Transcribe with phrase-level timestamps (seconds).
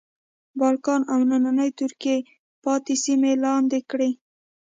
[0.59, 2.17] بالکان او نننۍ ترکیې
[2.63, 4.09] پاتې سیمې لاندې کړې.